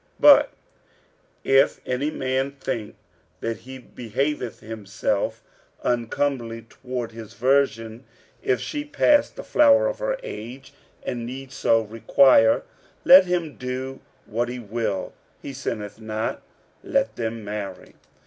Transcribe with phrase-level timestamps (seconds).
[0.01, 0.51] 46:007:036 But
[1.43, 2.95] if any man think
[3.41, 5.43] that he behaveth himself
[5.83, 8.05] uncomely toward his virgin,
[8.41, 12.63] if she pass the flower of her age, and need so require,
[13.05, 16.41] let him do what he will, he sinneth not:
[16.81, 17.93] let them marry.